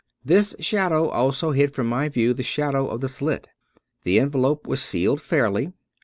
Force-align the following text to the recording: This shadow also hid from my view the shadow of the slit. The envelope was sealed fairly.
This 0.25 0.55
shadow 0.59 1.09
also 1.09 1.51
hid 1.51 1.75
from 1.75 1.85
my 1.85 2.09
view 2.09 2.33
the 2.33 2.41
shadow 2.41 2.87
of 2.87 3.01
the 3.01 3.07
slit. 3.07 3.49
The 4.03 4.19
envelope 4.19 4.65
was 4.65 4.81
sealed 4.81 5.21
fairly. 5.21 5.73